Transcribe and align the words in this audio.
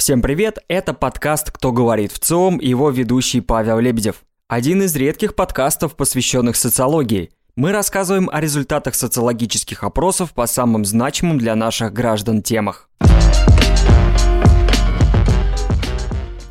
Всем 0.00 0.22
привет, 0.22 0.60
это 0.66 0.94
подкаст 0.94 1.50
«Кто 1.50 1.72
говорит 1.72 2.10
в 2.10 2.18
ЦИОМ» 2.20 2.56
и 2.56 2.66
его 2.66 2.88
ведущий 2.88 3.42
Павел 3.42 3.80
Лебедев. 3.80 4.22
Один 4.48 4.80
из 4.80 4.96
редких 4.96 5.34
подкастов, 5.34 5.94
посвященных 5.94 6.56
социологии. 6.56 7.32
Мы 7.54 7.70
рассказываем 7.70 8.30
о 8.32 8.40
результатах 8.40 8.94
социологических 8.94 9.84
опросов 9.84 10.32
по 10.32 10.46
самым 10.46 10.86
значимым 10.86 11.36
для 11.36 11.54
наших 11.54 11.92
граждан 11.92 12.40
темах. 12.40 12.88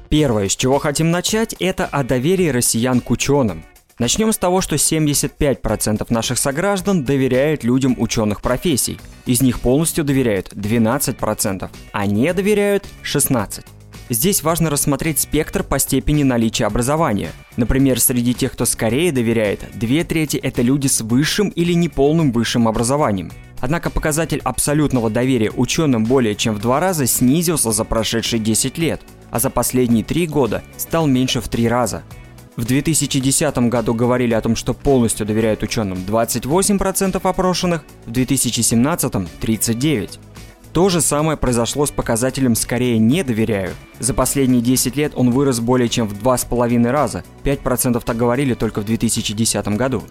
Первое, 0.09 0.47
с 0.47 0.55
чего 0.55 0.77
хотим 0.77 1.09
начать, 1.09 1.55
это 1.59 1.87
о 1.87 2.03
доверии 2.03 2.49
россиян 2.49 3.01
к 3.01 3.09
ученым. 3.09 3.63
Начнем 3.97 4.31
с 4.31 4.37
того, 4.37 4.61
что 4.61 4.75
75% 4.75 6.05
наших 6.09 6.37
сограждан 6.37 7.03
доверяют 7.03 7.63
людям 7.63 7.95
ученых 7.97 8.43
профессий. 8.43 8.99
Из 9.29 9.41
них 9.41 9.59
полностью 9.59 10.03
доверяют 10.03 10.53
12%, 10.53 11.69
а 11.91 12.05
не 12.07 12.33
доверяют 12.33 12.87
16%. 13.03 13.63
Здесь 14.09 14.41
важно 14.41 14.71
рассмотреть 14.71 15.19
спектр 15.19 15.61
по 15.63 15.77
степени 15.77 16.23
наличия 16.23 16.65
образования. 16.65 17.29
Например, 17.55 17.99
среди 17.99 18.33
тех, 18.33 18.53
кто 18.53 18.65
скорее 18.65 19.11
доверяет, 19.11 19.59
две 19.75 20.03
трети– 20.03 20.37
это 20.43 20.63
люди 20.63 20.87
с 20.87 21.01
высшим 21.01 21.49
или 21.49 21.73
неполным 21.73 22.31
высшим 22.31 22.67
образованием. 22.67 23.31
Однако 23.59 23.91
показатель 23.91 24.41
абсолютного 24.43 25.11
доверия 25.11 25.51
ученым 25.51 26.05
более 26.05 26.33
чем 26.33 26.55
в 26.55 26.59
два 26.59 26.79
раза 26.79 27.05
снизился 27.05 27.71
за 27.71 27.83
прошедшие 27.83 28.39
10 28.39 28.79
лет, 28.79 29.01
а 29.29 29.39
за 29.39 29.51
последние 29.51 30.03
три 30.03 30.25
года 30.25 30.63
стал 30.75 31.05
меньше 31.05 31.39
в 31.39 31.49
три 31.49 31.67
раза. 31.67 32.01
В 32.59 32.65
2010 32.65 33.57
году 33.69 33.93
говорили 33.93 34.33
о 34.33 34.41
том, 34.41 34.57
что 34.57 34.73
полностью 34.73 35.25
доверяют 35.25 35.63
ученым 35.63 35.99
28% 35.99 37.17
опрошенных, 37.23 37.85
в 38.05 38.11
2017– 38.11 39.13
39%. 39.41 40.19
То 40.73 40.89
же 40.89 40.99
самое 40.99 41.37
произошло 41.37 41.85
с 41.85 41.91
показателем 41.91 42.55
«скорее 42.55 42.97
не 42.97 43.23
доверяю». 43.23 43.71
За 43.99 44.13
последние 44.13 44.61
10 44.61 44.97
лет 44.97 45.13
он 45.15 45.31
вырос 45.31 45.61
более 45.61 45.87
чем 45.87 46.05
в 46.05 46.21
2,5 46.21 46.91
раза, 46.91 47.23
5% 47.45 48.03
так 48.03 48.17
говорили 48.17 48.55
только 48.55 48.81
в 48.81 48.85
2010 48.85 49.65
году. 49.77 50.03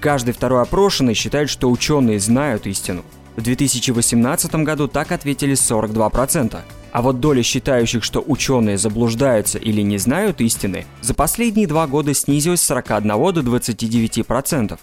Каждый 0.00 0.34
второй 0.34 0.62
опрошенный 0.62 1.14
считает, 1.14 1.48
что 1.48 1.70
ученые 1.70 2.18
знают 2.18 2.66
истину. 2.66 3.04
В 3.36 3.42
2018 3.42 4.54
году 4.56 4.88
так 4.88 5.12
ответили 5.12 5.52
42%, 5.52 6.58
а 6.90 7.02
вот 7.02 7.20
доля 7.20 7.42
считающих, 7.42 8.02
что 8.02 8.24
ученые 8.26 8.78
заблуждаются 8.78 9.58
или 9.58 9.82
не 9.82 9.98
знают 9.98 10.40
истины, 10.40 10.86
за 11.02 11.12
последние 11.12 11.66
два 11.66 11.86
года 11.86 12.14
снизилась 12.14 12.62
с 12.62 12.66
41 12.66 13.08
до 13.08 13.40
29%. 13.42 14.78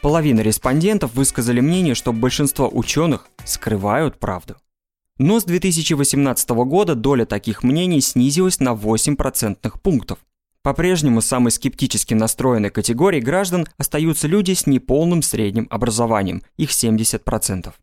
Половина 0.00 0.40
респондентов 0.40 1.14
высказали 1.14 1.60
мнение, 1.60 1.94
что 1.94 2.14
большинство 2.14 2.70
ученых 2.72 3.28
скрывают 3.44 4.18
правду. 4.18 4.56
Но 5.18 5.38
с 5.38 5.44
2018 5.44 6.50
года 6.50 6.94
доля 6.94 7.26
таких 7.26 7.62
мнений 7.62 8.00
снизилась 8.00 8.60
на 8.60 8.74
8 8.74 9.16
процентных 9.16 9.80
пунктов. 9.80 10.18
По-прежнему 10.64 11.20
самой 11.20 11.50
скептически 11.50 12.14
настроенной 12.14 12.70
категорией 12.70 13.22
граждан 13.22 13.66
остаются 13.76 14.26
люди 14.26 14.54
с 14.54 14.66
неполным 14.66 15.20
средним 15.20 15.66
образованием, 15.68 16.42
их 16.56 16.70
70%. 16.70 17.74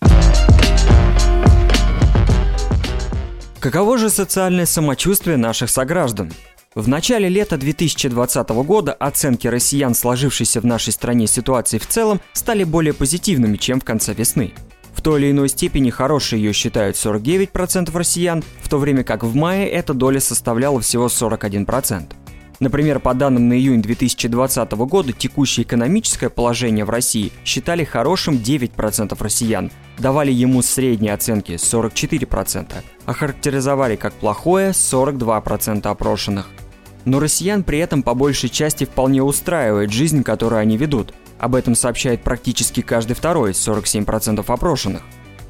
Каково 3.60 4.00
же 4.00 4.10
социальное 4.10 4.66
самочувствие 4.66 5.38
наших 5.38 5.70
сограждан? 5.70 6.34
В 6.74 6.88
начале 6.88 7.30
лета 7.30 7.58
2020 7.58 8.50
года 8.50 8.94
оценки 8.94 9.46
россиян, 9.46 9.94
сложившейся 9.94 10.60
в 10.60 10.66
нашей 10.66 10.92
стране 10.92 11.28
ситуации 11.28 11.78
в 11.78 11.86
целом, 11.86 12.20
стали 12.34 12.64
более 12.64 12.96
позитивными, 12.96 13.58
чем 13.58 13.80
в 13.80 13.86
конце 13.86 14.16
весны. 14.16 14.56
В 14.96 15.04
той 15.04 15.22
или 15.22 15.30
иной 15.30 15.50
степени 15.50 15.92
хорошей 15.92 16.40
ее 16.40 16.52
считают 16.52 16.96
49% 16.96 17.96
россиян, 17.96 18.44
в 18.64 18.70
то 18.70 18.80
время 18.80 19.04
как 19.04 19.24
в 19.24 19.36
мае 19.36 19.70
эта 19.70 19.94
доля 19.94 20.20
составляла 20.20 20.82
всего 20.82 21.06
41%. 21.06 22.21
Например, 22.62 23.00
по 23.00 23.16
данным 23.16 23.50
на 23.50 23.54
июнь 23.54 23.82
2020 23.82 24.72
года, 24.74 25.12
текущее 25.14 25.64
экономическое 25.64 26.30
положение 26.30 26.86
в 26.86 26.92
России 26.92 27.32
считали 27.44 27.84
хорошим 27.84 28.36
9% 28.36 29.18
россиян, 29.20 29.72
давали 29.98 30.32
ему 30.32 30.62
средние 30.62 31.16
оценки 31.16 31.54
44%, 31.54 32.72
а 33.08 33.14
характеризовали 33.14 33.96
как 33.96 34.14
плохое 34.14 34.70
42% 34.70 35.88
опрошенных. 35.88 36.50
Но 37.04 37.20
россиян 37.20 37.64
при 37.64 37.80
этом 37.80 38.04
по 38.04 38.14
большей 38.14 38.50
части 38.50 38.84
вполне 38.84 39.24
устраивает 39.24 39.92
жизнь, 39.92 40.22
которую 40.22 40.60
они 40.60 40.78
ведут. 40.78 41.16
Об 41.40 41.56
этом 41.56 41.74
сообщает 41.74 42.22
практически 42.22 42.82
каждый 42.82 43.16
второй, 43.16 43.54
47% 43.54 44.46
опрошенных. 44.48 45.02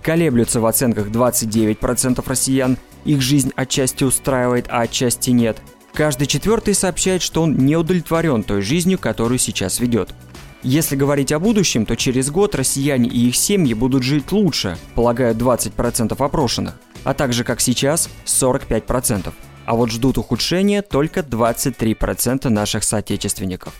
Колеблются 0.01 0.61
в 0.61 0.65
оценках 0.65 1.07
29% 1.07 2.23
россиян, 2.25 2.77
их 3.03 3.19
жизнь 3.19 3.51
отчасти 3.57 4.05
устраивает, 4.05 4.67
а 4.69 4.79
отчасти 4.79 5.31
нет– 5.31 5.61
Каждый 5.93 6.25
четвертый 6.25 6.73
сообщает, 6.73 7.21
что 7.21 7.43
он 7.43 7.57
не 7.57 7.75
удовлетворен 7.75 8.43
той 8.43 8.61
жизнью, 8.61 8.97
которую 8.97 9.39
сейчас 9.39 9.79
ведет. 9.79 10.13
Если 10.63 10.95
говорить 10.95 11.31
о 11.31 11.39
будущем, 11.39 11.85
то 11.85 11.95
через 11.95 12.29
год 12.29 12.55
россияне 12.55 13.09
и 13.09 13.27
их 13.27 13.35
семьи 13.35 13.73
будут 13.73 14.03
жить 14.03 14.31
лучше, 14.31 14.77
полагают 14.95 15.37
20% 15.37 16.15
опрошенных, 16.23 16.75
а 17.03 17.13
также, 17.13 17.43
как 17.43 17.59
сейчас, 17.59 18.09
45%. 18.25 19.33
А 19.65 19.75
вот 19.75 19.91
ждут 19.91 20.17
ухудшения 20.17 20.81
только 20.81 21.21
23% 21.21 22.49
наших 22.49 22.83
соотечественников. 22.83 23.73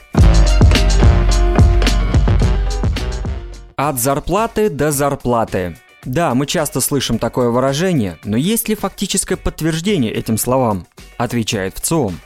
От 3.75 3.99
зарплаты 3.99 4.69
до 4.69 4.91
зарплаты. 4.91 5.77
Да, 6.03 6.33
мы 6.33 6.47
часто 6.47 6.81
слышим 6.81 7.19
такое 7.19 7.49
выражение, 7.49 8.17
но 8.23 8.35
есть 8.35 8.67
ли 8.69 8.75
фактическое 8.75 9.37
подтверждение 9.37 10.11
этим 10.11 10.37
словам? 10.37 10.87
Отвечает 11.21 11.77
в 11.77 11.81
ЦИОМ. 11.81 12.19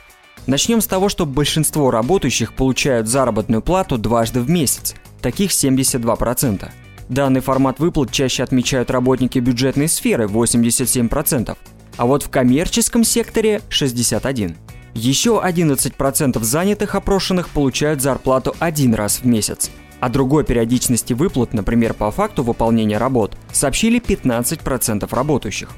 Начнем 0.47 0.79
с 0.79 0.87
того, 0.87 1.09
что 1.09 1.25
большинство 1.25 1.91
работающих 1.91 2.53
получают 2.53 3.09
заработную 3.09 3.61
плату 3.61 3.97
дважды 3.97 4.39
в 4.39 4.49
месяц, 4.49 4.95
таких 5.21 5.51
72%. 5.51 6.69
Данный 7.09 7.41
формат 7.41 7.79
выплат 7.79 8.13
чаще 8.13 8.41
отмечают 8.41 8.89
работники 8.89 9.37
бюджетной 9.39 9.89
сферы 9.89 10.27
87%, 10.27 11.57
а 11.97 12.05
вот 12.05 12.23
в 12.23 12.29
коммерческом 12.29 13.03
секторе 13.03 13.61
61%. 13.69 14.55
Еще 14.93 15.41
11% 15.43 16.41
занятых 16.41 16.95
опрошенных 16.95 17.49
получают 17.49 18.01
зарплату 18.01 18.55
один 18.59 18.93
раз 18.93 19.17
в 19.17 19.25
месяц, 19.25 19.71
о 19.99 20.07
другой 20.07 20.45
периодичности 20.45 21.11
выплат, 21.11 21.53
например, 21.53 21.95
по 21.95 22.11
факту 22.11 22.43
выполнения 22.43 22.97
работ, 22.97 23.35
сообщили 23.51 23.99
15% 23.99 25.13
работающих. 25.13 25.71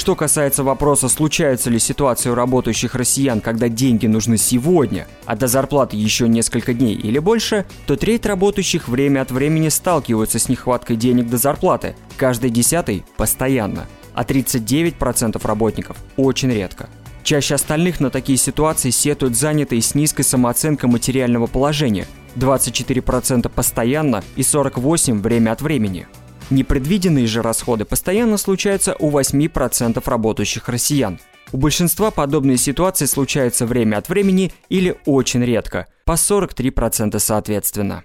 Что 0.00 0.16
касается 0.16 0.64
вопроса, 0.64 1.10
случаются 1.10 1.68
ли 1.68 1.78
ситуации 1.78 2.30
у 2.30 2.34
работающих 2.34 2.94
россиян, 2.94 3.42
когда 3.42 3.68
деньги 3.68 4.06
нужны 4.06 4.38
сегодня, 4.38 5.06
а 5.26 5.36
до 5.36 5.46
зарплаты 5.46 5.94
еще 5.98 6.26
несколько 6.26 6.72
дней 6.72 6.94
или 6.94 7.18
больше, 7.18 7.66
то 7.86 7.96
треть 7.96 8.24
работающих 8.24 8.88
время 8.88 9.20
от 9.20 9.30
времени 9.30 9.68
сталкиваются 9.68 10.38
с 10.38 10.48
нехваткой 10.48 10.96
денег 10.96 11.28
до 11.28 11.36
зарплаты, 11.36 11.96
каждый 12.16 12.48
десятый– 12.48 13.04
постоянно, 13.18 13.88
а 14.14 14.24
39% 14.24 15.38
работников– 15.46 15.98
очень 16.16 16.50
редко. 16.50 16.88
Чаще 17.22 17.56
остальных 17.56 18.00
на 18.00 18.08
такие 18.08 18.38
ситуации 18.38 18.88
сетуют 18.88 19.36
занятые 19.36 19.82
с 19.82 19.94
низкой 19.94 20.22
самооценкой 20.22 20.88
материального 20.88 21.46
положения– 21.46 22.06
24% 22.36 23.50
постоянно 23.50 24.24
и 24.36 24.40
48% 24.40 25.20
время 25.20 25.52
от 25.52 25.60
времени. 25.60 26.06
Непредвиденные 26.50 27.28
же 27.28 27.42
расходы 27.42 27.84
постоянно 27.84 28.36
случаются 28.36 28.96
у 28.98 29.10
8% 29.10 30.02
работающих 30.04 30.68
россиян. 30.68 31.20
У 31.52 31.56
большинства 31.56 32.10
подобные 32.10 32.58
ситуации 32.58 33.06
случаются 33.06 33.66
время 33.66 33.96
от 33.96 34.08
времени 34.08 34.52
или 34.68 34.96
очень 35.06 35.44
редко, 35.44 35.86
по 36.04 36.12
43% 36.12 37.18
соответственно. 37.20 38.04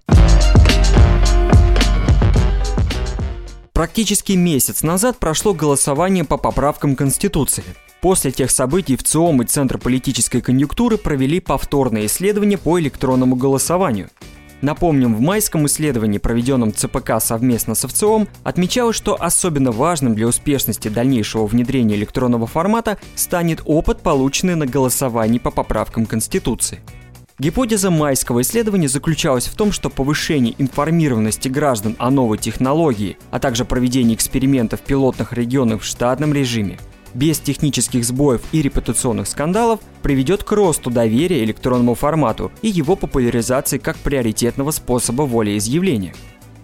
Практически 3.73 4.33
месяц 4.33 4.83
назад 4.83 5.17
прошло 5.17 5.53
голосование 5.53 6.23
по 6.23 6.37
поправкам 6.37 6.95
Конституции. 6.95 7.63
После 7.99 8.31
тех 8.31 8.51
событий 8.51 8.95
в 8.95 9.03
ЦИОМ 9.03 9.41
и 9.41 9.45
Центр 9.45 9.79
политической 9.79 10.39
конъюнктуры 10.39 10.97
провели 10.97 11.39
повторное 11.39 12.05
исследование 12.05 12.57
по 12.57 12.79
электронному 12.79 13.35
голосованию. 13.35 14.09
Напомним, 14.65 15.13
в 15.13 15.21
майском 15.21 15.67
исследовании, 15.67 16.17
проведенном 16.17 16.73
ЦПК 16.73 17.21
совместно 17.21 17.75
с 17.75 17.87
ВЦИОМ, 17.87 18.27
отмечалось, 18.43 18.95
что 18.95 19.15
особенно 19.21 19.71
важным 19.71 20.15
для 20.15 20.25
успешности 20.25 20.87
дальнейшего 20.87 21.45
внедрения 21.45 21.93
электронного 21.93 22.47
формата 22.47 22.97
станет 23.13 23.61
опыт, 23.65 24.01
полученный 24.01 24.55
на 24.55 24.65
голосовании 24.65 25.37
по 25.37 25.51
поправкам 25.51 26.07
Конституции. 26.07 26.79
Гипотеза 27.37 27.91
майского 27.91 28.41
исследования 28.41 28.87
заключалась 28.87 29.45
в 29.45 29.55
том, 29.55 29.71
что 29.71 29.91
повышение 29.91 30.55
информированности 30.57 31.47
граждан 31.47 31.95
о 31.99 32.09
новой 32.09 32.39
технологии, 32.39 33.19
а 33.29 33.37
также 33.37 33.65
проведение 33.65 34.15
экспериментов 34.15 34.81
в 34.81 34.83
пилотных 34.83 35.31
регионах 35.31 35.83
в 35.83 35.85
штатном 35.85 36.33
режиме– 36.33 36.79
без 37.15 37.39
технических 37.39 38.05
сбоев 38.05 38.41
и 38.51 38.61
репутационных 38.61 39.27
скандалов 39.27 39.79
приведет 40.03 40.43
к 40.43 40.51
росту 40.51 40.91
доверия 40.91 41.43
электронному 41.43 41.95
формату 41.95 42.51
и 42.61 42.67
его 42.67 42.95
популяризации 42.95 43.79
как 43.79 43.97
приоритетного 43.97 44.71
способа 44.71 45.23
волеизъявления. 45.23 46.13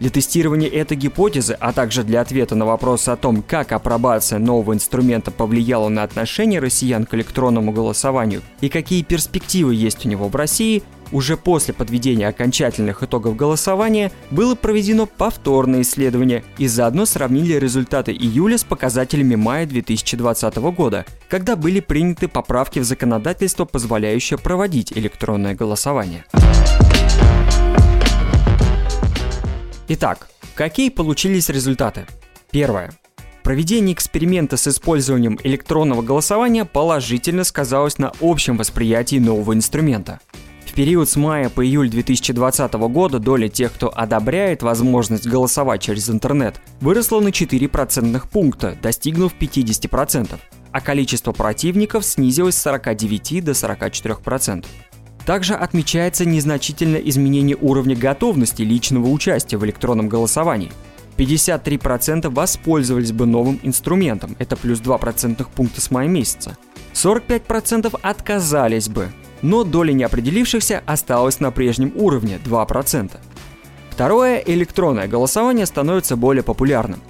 Для 0.02 0.10
тестирования 0.10 0.68
этой 0.68 0.98
гипотезы, 0.98 1.56
а 1.60 1.74
также 1.74 2.04
для 2.04 2.22
ответа 2.22 2.56
на 2.56 2.66
вопрос 2.66 3.08
о 3.08 3.16
том, 3.16 3.44
как 3.44 3.72
апробация 3.72 4.40
нового 4.40 4.74
инструмента 4.74 5.30
повлияла 5.30 5.90
на 5.90 6.02
отношение 6.02 6.60
россиян 6.60 7.06
к 7.06 7.14
электронному 7.14 7.72
голосованию 7.72 8.42
и 8.62 8.70
какие 8.70 9.04
перспективы 9.04 9.76
есть 9.76 10.04
у 10.04 10.10
него 10.10 10.28
в 10.28 10.36
России, 10.36 10.82
уже 11.12 11.38
после 11.38 11.76
подведения 11.76 12.28
окончательных 12.28 13.04
итогов 13.04 13.36
голосования 13.36 14.12
было 14.32 14.56
проведено 14.56 15.06
повторное 15.06 15.82
исследование 15.82 16.44
и 16.58 16.66
заодно 16.66 17.06
сравнили 17.06 17.54
результаты 17.54 18.12
июля 18.12 18.58
с 18.58 18.64
показателями 18.64 19.36
мая 19.36 19.68
2020 19.68 20.56
года, 20.74 21.06
когда 21.30 21.56
были 21.56 21.80
приняты 21.80 22.28
поправки 22.28 22.80
в 22.80 22.86
законодательство, 22.86 23.66
позволяющее 23.66 24.40
проводить 24.40 24.94
электронное 24.94 25.54
голосование. 25.54 26.26
Итак, 29.94 30.30
какие 30.56 30.90
получились 30.90 31.50
результаты? 31.50 32.08
Первое. 32.50 32.94
Проведение 33.44 33.94
эксперимента 33.94 34.56
с 34.56 34.66
использованием 34.70 35.38
электронного 35.44 36.02
голосования 36.02 36.64
положительно 36.64 37.44
сказалось 37.44 37.98
на 37.98 38.14
общем 38.22 38.56
восприятии 38.56 39.18
нового 39.18 39.54
инструмента. 39.54 40.22
В 40.66 40.74
период 40.76 41.10
с 41.10 41.18
мая 41.18 41.50
по 41.50 41.66
июль 41.66 41.90
2020 41.90 42.72
года 42.74 43.20
доля 43.20 43.50
тех, 43.50 43.74
кто 43.74 43.92
одобряет 43.94 44.64
возможность 44.64 45.28
голосовать 45.28 45.82
через 45.82 46.10
интернет, 46.10 46.62
выросла 46.80 47.20
на 47.20 47.34
4 47.34 47.68
процентных 47.68 48.30
пункта, 48.30 48.78
достигнув 48.82 49.34
50%, 49.38 50.40
а 50.72 50.80
количество 50.80 51.34
противников 51.34 52.06
снизилось 52.06 52.56
с 52.56 52.62
49 52.62 53.44
до 53.44 53.52
44%. 53.52 54.66
Также 55.26 55.54
отмечается 55.54 56.26
незначительное 56.26 57.00
изменение 57.00 57.58
уровня 57.60 57.96
готовности 57.96 58.64
личного 58.64 59.08
участия 59.08 59.58
в 59.58 59.66
электронном 59.66 60.10
голосовании. 60.10 60.72
53% 61.18 62.30
воспользовались 62.30 63.12
бы 63.12 63.26
новым 63.26 63.60
инструментом, 63.62 64.36
это 64.40 64.56
плюс 64.56 64.80
2 64.80 64.98
процентных 64.98 65.50
пункта 65.50 65.80
с 65.80 65.92
мая 65.92 66.08
месяца. 66.08 66.58
45% 66.94 68.00
отказались 68.02 68.90
бы, 68.90 69.10
но 69.42 69.64
доля 69.64 69.94
неопределившихся 69.94 70.82
осталась 70.86 71.40
на 71.40 71.52
прежнем 71.52 71.94
уровне 71.96 72.40
2%. 72.44 73.12
Второе, 73.92 74.38
электронное 74.40 75.08
голосование 75.08 75.66
становится 75.66 76.16
более 76.16 76.44
популярным. 76.44 77.02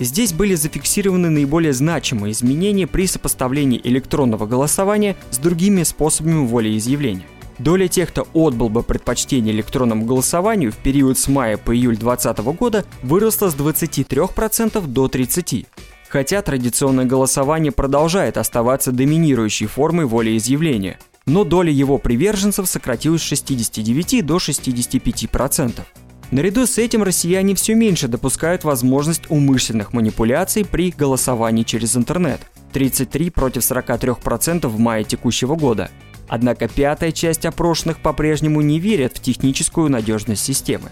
Здесь 0.00 0.32
были 0.32 0.54
зафиксированы 0.54 1.30
наиболее 1.30 1.72
значимые 1.72 2.32
изменения 2.32 2.86
при 2.86 3.06
сопоставлении 3.06 3.80
электронного 3.84 4.46
голосования 4.46 5.16
с 5.30 5.38
другими 5.38 5.82
способами 5.84 6.46
волеизъявления. 6.46 7.26
Доля 7.60 7.88
тех, 7.88 8.08
кто 8.08 8.26
отбыл 8.32 8.70
бы 8.70 8.82
предпочтение 8.82 9.54
электронному 9.54 10.06
голосованию 10.06 10.72
в 10.72 10.76
период 10.76 11.18
с 11.18 11.28
мая 11.28 11.58
по 11.58 11.76
июль 11.76 11.98
2020 11.98 12.38
года 12.58 12.86
выросла 13.02 13.50
с 13.50 13.54
23% 13.54 14.86
до 14.86 15.06
30%. 15.06 15.66
Хотя 16.08 16.40
традиционное 16.40 17.04
голосование 17.04 17.70
продолжает 17.70 18.38
оставаться 18.38 18.92
доминирующей 18.92 19.66
формой 19.66 20.06
волеизъявления, 20.06 20.98
но 21.26 21.44
доля 21.44 21.70
его 21.70 21.98
приверженцев 21.98 22.66
сократилась 22.66 23.20
с 23.20 23.26
69 23.26 24.24
до 24.24 24.38
65%. 24.38 25.82
Наряду 26.30 26.66
с 26.66 26.78
этим 26.78 27.02
россияне 27.02 27.54
все 27.54 27.74
меньше 27.74 28.08
допускают 28.08 28.64
возможность 28.64 29.24
умышленных 29.28 29.92
манипуляций 29.92 30.64
при 30.64 30.92
голосовании 30.92 31.64
через 31.64 31.94
интернет– 31.94 32.40
33 32.72 33.30
против 33.30 33.62
43% 33.62 34.66
в 34.66 34.78
мае 34.78 35.04
текущего 35.04 35.56
года– 35.56 35.90
Однако 36.30 36.68
пятая 36.68 37.10
часть 37.10 37.44
опрошенных 37.44 37.98
по-прежнему 37.98 38.60
не 38.60 38.78
верят 38.78 39.16
в 39.16 39.20
техническую 39.20 39.90
надежность 39.90 40.44
системы. 40.44 40.90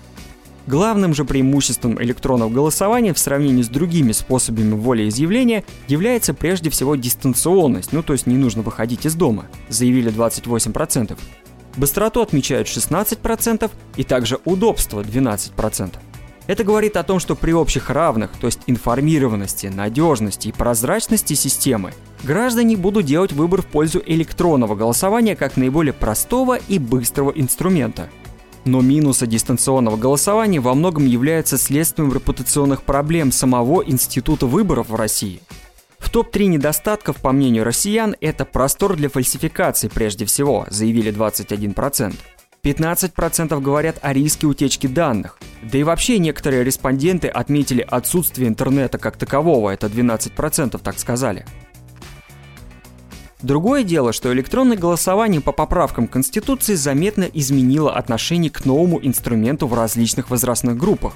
Главным 0.67 1.14
же 1.14 1.25
преимуществом 1.25 2.02
электронного 2.02 2.50
голосования 2.50 3.14
в 3.14 3.20
сравнении 3.20 3.62
с 3.62 3.69
другими 3.69 4.11
способами 4.11 4.75
волеизъявления 4.75 5.62
является 5.87 6.35
прежде 6.35 6.70
всего 6.70 6.96
дистанционность, 6.96 7.93
ну 7.93 8.02
то 8.02 8.14
есть 8.14 8.26
не 8.26 8.37
нужно 8.37 8.62
выходить 8.62 9.06
из 9.06 9.14
дома, 9.14 9.46
заявили 9.69 10.12
28%. 10.12 11.17
Быстроту 11.76 12.20
отмечают 12.20 12.67
16% 12.67 13.70
и 13.94 14.02
также 14.02 14.40
удобство 14.44 15.02
12%. 15.02 15.94
Это 16.49 16.64
говорит 16.64 16.96
о 16.96 17.05
том, 17.05 17.20
что 17.20 17.37
при 17.37 17.52
общих 17.52 17.90
равных, 17.90 18.32
то 18.40 18.49
есть 18.49 18.61
информированности, 18.67 19.69
надежности 19.69 20.49
и 20.49 20.52
прозрачности 20.52 21.35
системы, 21.35 21.93
граждане 22.25 22.76
будут 22.76 23.06
делать 23.06 23.32
выбор 23.32 23.62
в 23.62 23.67
пользу 23.67 24.03
электронного 24.05 24.75
голосования 24.75 25.37
как 25.37 25.56
наиболее 25.56 25.93
простого 25.93 26.59
и 26.69 26.79
быстрого 26.79 27.31
инструмента. 27.31 28.09
Но 28.65 28.81
минусы 28.81 29.26
дистанционного 29.26 29.97
голосования 29.97 30.61
во 30.61 30.75
многом 30.75 31.06
являются 31.06 31.56
следствием 31.56 32.12
репутационных 32.12 32.82
проблем 32.82 33.32
самого 33.32 33.82
института 33.82 34.47
выборов 34.47 34.91
в 34.91 34.94
России. 34.94 35.41
В 35.99 36.11
топ-3 36.11 36.47
недостатков, 36.47 37.17
по 37.17 37.32
мнению 37.32 37.65
россиян, 37.65 38.15
это 38.21 38.44
простор 38.44 38.97
для 38.97 39.09
фальсификаций 39.09 39.91
прежде 39.91 40.25
всего, 40.25 40.67
заявили 40.71 41.12
21%. 41.12 42.14
15% 42.62 43.61
говорят 43.61 43.99
о 44.03 44.12
риске 44.12 44.47
утечки 44.47 44.87
данных. 44.87 45.38
Да 45.62 45.79
и 45.79 45.82
вообще 45.82 46.19
некоторые 46.19 46.64
респонденты 46.64 47.29
отметили 47.29 47.87
отсутствие 47.88 48.49
интернета 48.49 48.99
как 48.99 49.17
такового, 49.17 49.71
это 49.71 49.87
12% 49.87 50.79
так 50.82 50.99
сказали. 50.99 51.47
Другое 53.43 53.85
дело, 53.85 54.12
что 54.12 54.32
электронное 54.32 54.76
голосование 54.76 55.40
по 55.40 55.52
поправкам 55.52 56.08
Конституции 56.08 56.75
заметно 56.75 57.23
изменило 57.32 57.94
отношение 57.94 58.50
к 58.50 58.64
новому 58.64 58.99
инструменту 59.00 59.69
в 59.69 59.75
различных 59.75 60.31
возрастных 60.31 60.76
группах. 60.76 61.14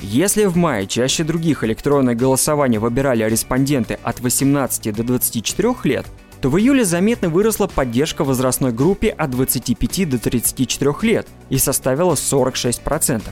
Если 0.00 0.46
в 0.46 0.56
мае 0.56 0.86
чаще 0.86 1.22
других 1.22 1.62
электронное 1.62 2.14
голосование 2.14 2.80
выбирали 2.80 3.28
респонденты 3.28 3.98
от 4.02 4.20
18 4.20 4.94
до 4.94 5.02
24 5.02 5.74
лет, 5.84 6.06
то 6.40 6.48
в 6.48 6.58
июле 6.58 6.84
заметно 6.84 7.28
выросла 7.28 7.66
поддержка 7.66 8.24
возрастной 8.24 8.72
группе 8.72 9.10
от 9.10 9.30
25 9.30 10.08
до 10.08 10.18
34 10.18 10.94
лет 11.02 11.26
и 11.50 11.58
составила 11.58 12.14
46%. 12.14 13.22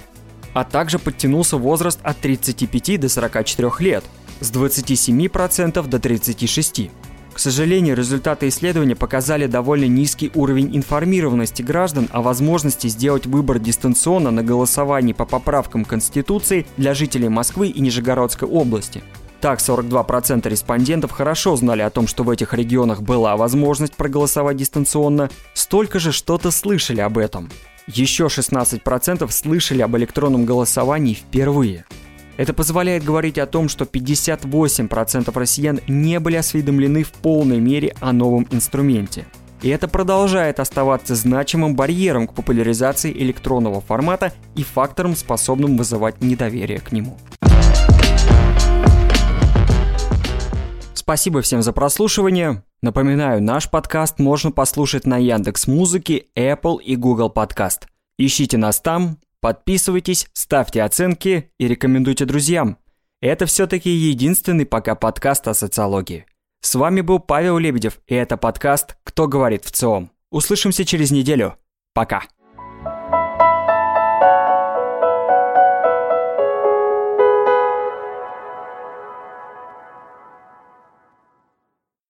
А 0.52 0.64
также 0.64 0.98
подтянулся 0.98 1.56
возраст 1.56 1.98
от 2.02 2.18
35 2.18 3.00
до 3.00 3.08
44 3.08 3.70
лет 3.80 4.04
с 4.40 4.52
27% 4.52 5.86
до 5.88 5.96
36%. 5.96 6.90
К 7.32 7.38
сожалению, 7.38 7.96
результаты 7.96 8.48
исследования 8.48 8.94
показали 8.94 9.46
довольно 9.46 9.86
низкий 9.86 10.30
уровень 10.34 10.76
информированности 10.76 11.62
граждан 11.62 12.08
о 12.12 12.22
возможности 12.22 12.88
сделать 12.88 13.26
выбор 13.26 13.58
дистанционно 13.58 14.30
на 14.30 14.42
голосовании 14.42 15.12
по 15.12 15.24
поправкам 15.24 15.84
Конституции 15.84 16.66
для 16.76 16.94
жителей 16.94 17.28
Москвы 17.28 17.68
и 17.68 17.80
Нижегородской 17.80 18.48
области– 18.48 19.02
так, 19.42 19.58
42% 19.58 20.48
респондентов 20.48 21.10
хорошо 21.10 21.56
знали 21.56 21.82
о 21.82 21.90
том, 21.90 22.06
что 22.06 22.22
в 22.22 22.30
этих 22.30 22.54
регионах 22.54 23.02
была 23.02 23.36
возможность 23.36 23.96
проголосовать 23.96 24.56
дистанционно, 24.56 25.30
столько 25.52 25.98
же 25.98 26.12
что-то 26.12 26.52
слышали 26.52 27.00
об 27.00 27.18
этом. 27.18 27.50
Еще 27.88 28.26
16% 28.26 29.28
слышали 29.32 29.82
об 29.82 29.96
электронном 29.96 30.44
голосовании 30.44 31.14
впервые. 31.14 31.86
Это 32.36 32.54
позволяет 32.54 33.04
говорить 33.04 33.38
о 33.38 33.46
том, 33.46 33.68
что 33.68 33.84
58% 33.84 35.38
россиян 35.38 35.80
не 35.86 36.18
были 36.18 36.36
осведомлены 36.36 37.02
в 37.02 37.12
полной 37.12 37.60
мере 37.60 37.94
о 38.00 38.12
новом 38.12 38.46
инструменте. 38.50 39.26
И 39.60 39.68
это 39.68 39.86
продолжает 39.86 40.58
оставаться 40.58 41.14
значимым 41.14 41.76
барьером 41.76 42.26
к 42.26 42.34
популяризации 42.34 43.12
электронного 43.12 43.80
формата 43.80 44.32
и 44.56 44.64
фактором, 44.64 45.14
способным 45.14 45.76
вызывать 45.76 46.20
недоверие 46.20 46.80
к 46.80 46.90
нему. 46.90 47.16
Спасибо 50.94 51.42
всем 51.42 51.62
за 51.62 51.72
прослушивание. 51.72 52.64
Напоминаю, 52.80 53.42
наш 53.42 53.70
подкаст 53.70 54.18
можно 54.18 54.50
послушать 54.50 55.06
на 55.06 55.18
Яндекс 55.18 55.66
Музыке, 55.66 56.24
Apple 56.34 56.82
и 56.82 56.96
Google 56.96 57.28
Подкаст. 57.28 57.86
Ищите 58.18 58.56
нас 58.56 58.80
там, 58.80 59.18
подписывайтесь, 59.42 60.28
ставьте 60.32 60.82
оценки 60.82 61.52
и 61.58 61.68
рекомендуйте 61.68 62.24
друзьям. 62.24 62.78
Это 63.20 63.44
все-таки 63.44 63.90
единственный 63.90 64.64
пока 64.64 64.94
подкаст 64.94 65.46
о 65.48 65.54
социологии. 65.54 66.24
С 66.62 66.74
вами 66.76 67.02
был 67.02 67.18
Павел 67.18 67.58
Лебедев, 67.58 68.00
и 68.06 68.14
это 68.14 68.36
подкаст 68.36 68.96
«Кто 69.04 69.26
говорит 69.26 69.64
в 69.64 69.72
ЦИОМ». 69.72 70.10
Услышимся 70.30 70.84
через 70.84 71.10
неделю. 71.10 71.56
Пока. 71.92 72.22